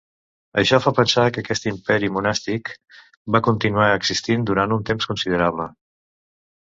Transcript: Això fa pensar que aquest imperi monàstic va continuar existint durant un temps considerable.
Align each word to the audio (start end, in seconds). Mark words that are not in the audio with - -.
Això 0.61 0.77
fa 0.85 0.93
pensar 0.99 1.25
que 1.35 1.43
aquest 1.43 1.67
imperi 1.71 2.09
monàstic 2.15 2.71
va 3.35 3.43
continuar 3.51 3.93
existint 3.99 4.49
durant 4.51 4.75
un 4.79 4.83
temps 4.93 5.09
considerable. 5.13 5.69